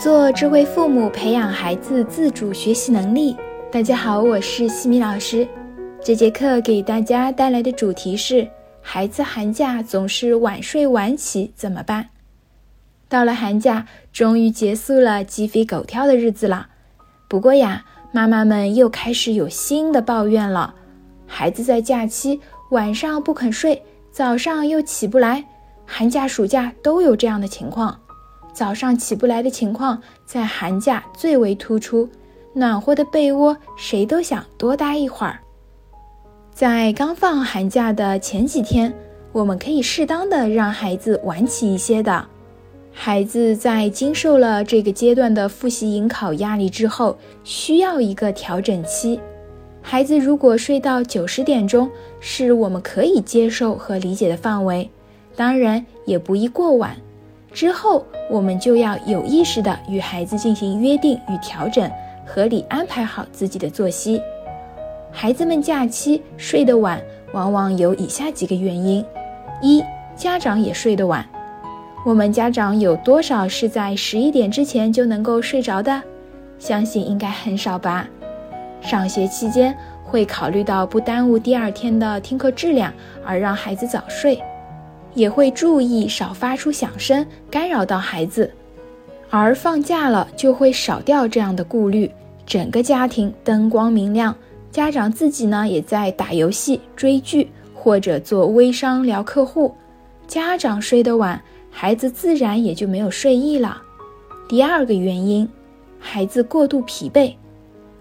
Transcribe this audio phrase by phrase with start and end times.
[0.00, 3.36] 做智慧父母，培养孩子自主学习能力。
[3.70, 5.46] 大家好，我是西米老师。
[6.02, 8.48] 这节课给大家带来的主题是：
[8.80, 12.08] 孩子寒假总是晚睡晚起怎么办？
[13.10, 16.68] 到了寒假，终于结束了鸡飞狗跳的日子了。
[17.28, 20.74] 不过呀，妈妈们又开始有新的抱怨了：
[21.26, 22.40] 孩子在假期
[22.70, 25.44] 晚上不肯睡，早上又起不来。
[25.84, 28.00] 寒假、暑假都有这样的情况。
[28.52, 32.08] 早上起不来的情况在寒假最为突出，
[32.52, 35.38] 暖和的被窝谁都想多待一会儿。
[36.52, 38.92] 在刚放寒假的前几天，
[39.32, 42.26] 我们可以适当的让孩子晚起一些的。
[42.92, 49.18] 孩子在经受了这个阶段的复习迎考压力之后，需要一个调整期。
[49.80, 51.88] 孩子如果睡到九十点钟，
[52.18, 54.90] 是我们可以接受和理解的范围，
[55.36, 56.94] 当然也不宜过晚。
[57.52, 61.90] 之后，我们就要有意识地与孩子进行约定与调整，
[62.24, 64.22] 合理安排好自己的作息。
[65.12, 67.00] 孩子们假期睡得晚，
[67.32, 69.04] 往往有以下几个原因：
[69.60, 69.82] 一、
[70.14, 71.26] 家长也睡得晚。
[72.06, 76.02] 我们家长有多少是在十一点之前就能够睡着的？
[76.58, 78.06] 相信应该很少吧。
[78.80, 82.92] 上学期间会考虑到不耽误第二天的听课质量，
[83.24, 84.40] 而让孩子早睡。
[85.14, 88.50] 也会注意少发出响声，干扰到孩子。
[89.28, 92.10] 而放假了就会少掉这样的顾虑，
[92.44, 94.34] 整个家庭灯光明亮，
[94.70, 99.74] 家长自己呢也在打游戏、追剧或者做微商聊客户。
[100.26, 103.80] 家长睡得晚，孩子自然也就没有睡意了。
[104.48, 105.48] 第二个原因，
[105.98, 107.34] 孩子过度疲惫。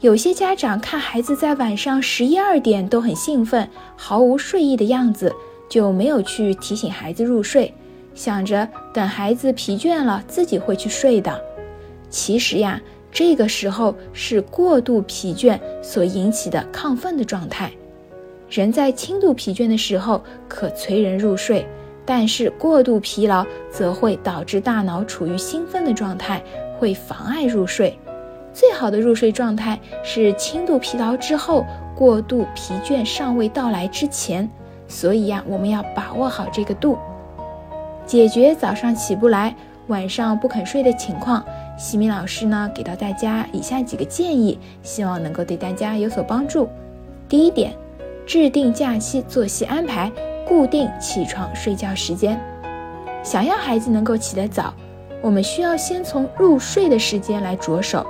[0.00, 5.34] 有些家长看孩子在晚上十一二点都很兴奋，毫无睡意的样子。
[5.68, 7.72] 就没有去提醒孩子入睡，
[8.14, 11.40] 想着等孩子疲倦了自己会去睡的。
[12.08, 17.70] 其实呀，这个时候是过度疲倦所引起的亢奋的状态。
[18.48, 21.66] 人在轻度疲倦的时候可催人入睡，
[22.04, 26.40] 但是过度疲劳则会导致大脑处于兴奋的状态，
[26.78, 27.98] 会妨碍入睡。
[28.52, 34.48] 最好的入睡状态是轻度疲劳之后，过度疲倦尚未到来之前。
[34.88, 36.98] 所以呀，我们要把握好这个度，
[38.06, 39.54] 解决早上起不来、
[39.88, 41.44] 晚上不肯睡的情况。
[41.76, 46.68] 西米老师呢，给到大家以下几个建议，希望能够对大家有所帮助。
[47.28, 47.74] 第一点，
[48.24, 50.10] 制定假期作息安排，
[50.46, 52.40] 固定起床睡觉时间。
[53.22, 54.72] 想要孩子能够起得早，
[55.20, 58.06] 我们需要先从入睡的时间来着手。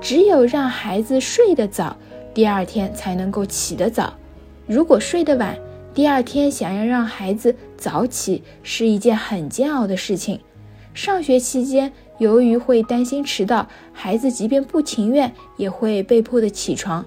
[0.00, 1.96] 只有让孩子睡得早，
[2.34, 4.12] 第二天才能够起得早。
[4.66, 5.56] 如果睡得晚，
[5.98, 10.38] 第二天想要让孩子早起是一件很煎熬的事情。
[10.94, 17.04] 上学期间，由于会担心迟到，孩子即便不情愿也会被迫的起床；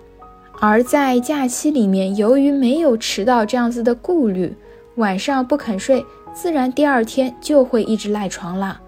[0.59, 4.53] 而在假期里面，由于没有迟到这样子的顾虑，
[4.95, 8.81] 晚上不肯睡，自然第二天就会一直赖床了。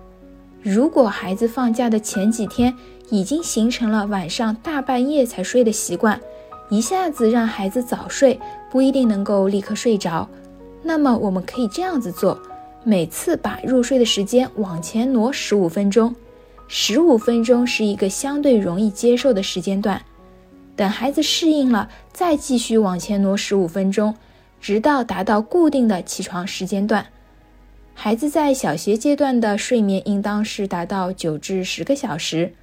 [0.61, 2.75] 如果孩子放假的前几天
[3.09, 6.19] 已经形成了晚上大半夜才睡的习惯，
[6.73, 8.39] 一下子让孩子早睡。
[8.71, 10.27] 不一定能够立刻睡着，
[10.81, 12.41] 那么我们可以这样子做：
[12.83, 16.15] 每次把入睡的时间往前挪十五分钟，
[16.67, 20.01] 十五分钟是一个相对容易接受的时间段。
[20.75, 24.15] 等孩子适应了，再继续往前挪十五分钟，
[24.59, 27.05] 直到达到固定的起床时间段。
[27.93, 32.55] 孩子在小学阶段的睡眠应当是达到九至十个小时，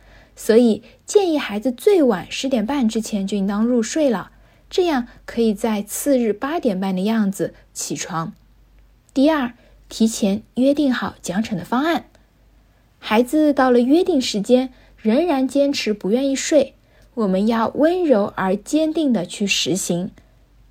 [0.43, 4.31] 所以建议孩子最晚十点半之前就应当入睡了。
[4.71, 8.33] 这样可以在次日八点半的样子起床。
[9.12, 9.53] 第二，
[9.91, 12.06] 提前约定好奖惩的方案。
[12.99, 16.72] 孩子到了约定时间仍然坚持不愿意睡，
[17.12, 20.11] 我们要温柔而坚定的去实行。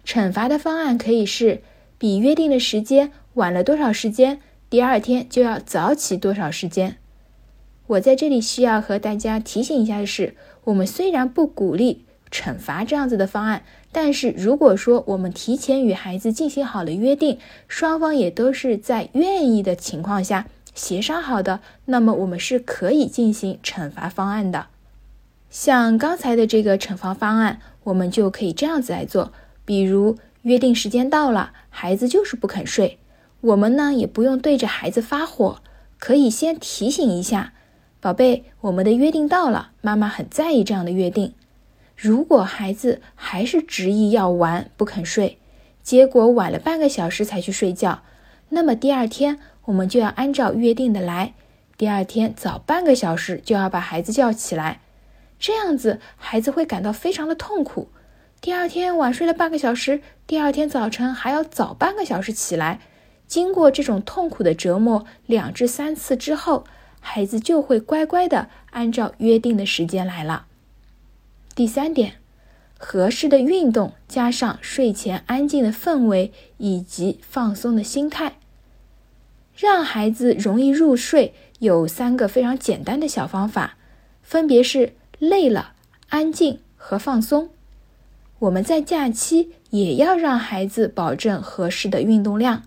[0.03, 1.61] 惩罚的方案可以是
[1.99, 6.97] 比约定的时间晚了多少时间，第二天就要早起多少时间。
[7.89, 12.05] 我在这里需要和大家提醒一下的是，我们虽然不鼓励。
[12.31, 20.45] 惩罚这样子的方案，但是如果说我们提前与孩子进行好了约定，双方也都是在愿意的情况下
[20.75, 24.67] 协商好的，那么我们是可以进行惩罚方案的。
[25.49, 29.33] 像刚才的这个惩罚方案，我们就可以这样子来做，
[29.65, 32.99] 比如约定时间到了，孩子就是不肯睡，
[33.41, 35.63] 我们呢也不用对着孩子发火，
[35.97, 37.53] 可以先提醒一下，
[38.01, 41.33] 宝贝，我们的约定到了，妈妈很在意这样的约定。
[41.97, 45.37] 如果孩子还是执意要玩不肯睡，
[45.83, 48.03] 结果晚了半个小时才去睡觉，
[48.49, 51.33] 那么第二天我们就要按照约定的来，
[51.77, 54.79] 第二天早半个小时就要把孩子叫起来，
[55.37, 57.89] 这样子孩子会感到非常的痛苦。
[58.39, 62.79] 第二天晚睡了半个小时，第二天早晨还要早半个小时起来。
[63.27, 66.63] 经过这种痛苦的折磨两至三次之后，
[66.99, 70.45] 孩子就会乖乖的按照约定的时间来了。
[71.55, 72.13] 第三点，
[72.77, 78.37] 合适的运动加上睡前安静的氛围以及放松的心态，
[79.55, 81.33] 让孩子容易入睡。
[81.59, 83.75] 有三个非常简单的小方法，
[84.23, 85.73] 分别是累了、
[86.07, 87.49] 安静和放松。
[88.39, 92.63] 我们在假期也要让孩子保证合适的运动量。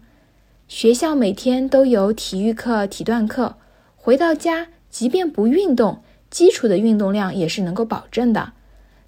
[0.68, 3.56] 学校每天都有体育课、体段课，
[4.04, 8.52] 回到家即便不运动，基础的运动量也是能够保证的。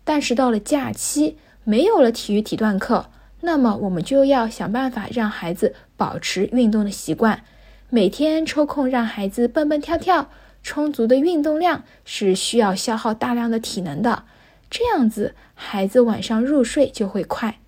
[0.05, 3.11] 但是到了假期，没有了体育体段课，
[3.41, 7.43] 那么我们就要想办法让孩子保持运动的习惯。
[7.91, 10.31] 每天抽空让孩子蹦蹦跳跳，
[10.63, 14.23] 充足的运动量是需要消耗大量的体能的。
[14.71, 17.59] 这样子，孩子晚上入睡就会快。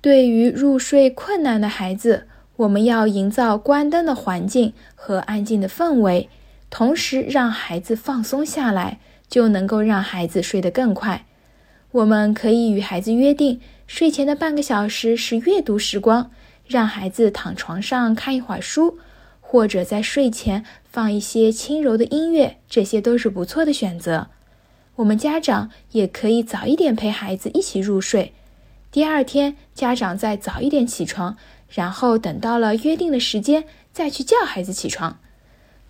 [0.00, 6.28] 对于入睡困难的孩子，我们要营造关灯的环境和安静的氛围，
[6.76, 8.98] 同时让孩子放松下来，
[9.28, 11.24] 就能够让孩子睡得更快。
[11.92, 16.32] 我们可以与孩子约定，睡前的半个小时是阅读时光，
[16.66, 18.98] 让孩子躺床上看一会儿书。
[19.40, 24.26] 或者在睡前放一些轻柔的音乐，这些都是不错的选择。
[24.96, 28.32] 我们家长也可以早一点陪孩子一起入睡，
[28.90, 31.36] 第二天家长再早一点起床，
[31.68, 33.62] 然后等到了约定的时间
[33.92, 35.20] 再去叫孩子起床。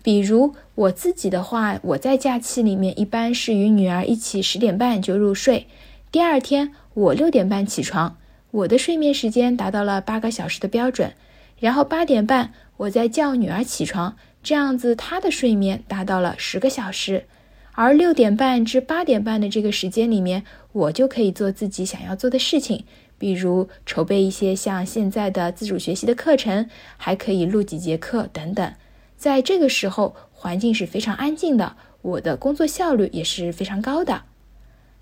[0.05, 5.65] 比如我自己的话，我在假期里面一般是与女儿一起十点半就入睡，
[6.11, 8.15] 第二天我六点半起床，
[8.51, 11.15] 我的睡眠时间达到了八个小时的标准，
[11.59, 12.53] 然后八点半。
[12.77, 17.25] 我再叫女儿起床，这样子她的睡眠达到了十个小时，
[17.71, 22.85] 而六点半至八点半的这个时间里面，我就可以做自己想要做的事情，
[23.17, 28.71] 比如筹备一些像现在的自主学习的课程，还可以录几节课等等。
[29.17, 34.23] 在这个时候，环境是非常安静的，我的工作效率也是非常高的。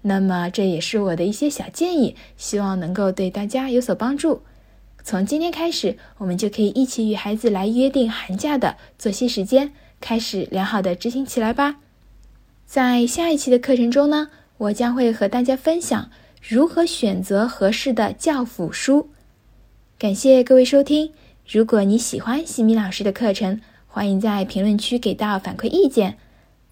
[0.03, 4.43] 那么这也是我的一些小建议，希望能够对大家有所帮助。
[5.03, 11.77] 从今天开始，我们就可以一起与孩子来约定寒假的作息时间，开始良好的执行起来吧。
[12.65, 16.09] 在下一期的课程中呢，我将会和大家分享
[16.41, 19.09] 如何选择合适的教辅书。
[19.97, 21.11] 感谢各位收听。
[21.49, 23.59] 如果你喜欢西米老师的课程，
[23.95, 26.17] 欢迎在评论区给到反馈意见。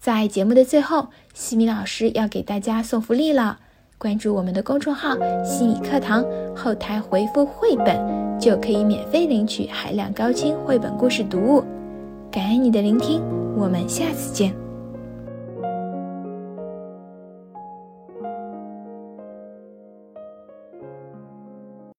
[0.00, 3.60] 在节目的最后，西米老师要给大家送福利了。
[3.96, 5.14] 关注我们的公众号
[5.46, 7.96] “西米课堂”，后台回复“绘本”，
[8.40, 11.62] 就可以免费领取海量高清绘本故事读物。
[12.28, 13.22] 感恩你的聆听，
[13.56, 14.61] 我们下次见。